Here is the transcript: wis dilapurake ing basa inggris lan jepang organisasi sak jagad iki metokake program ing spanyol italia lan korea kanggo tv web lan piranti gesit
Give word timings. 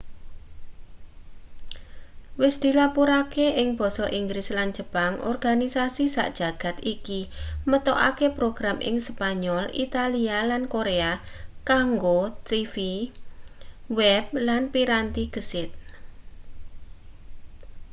wis 2.41 2.55
dilapurake 2.63 3.47
ing 3.61 3.67
basa 3.79 4.05
inggris 4.19 4.47
lan 4.57 4.69
jepang 4.77 5.13
organisasi 5.31 6.05
sak 6.15 6.29
jagad 6.39 6.75
iki 6.95 7.21
metokake 7.69 8.27
program 8.37 8.77
ing 8.89 8.95
spanyol 9.07 9.63
italia 9.85 10.39
lan 10.51 10.63
korea 10.73 11.11
kanggo 11.69 12.19
tv 12.49 12.75
web 13.97 14.25
lan 14.47 14.63
piranti 14.73 15.23
gesit 15.35 15.69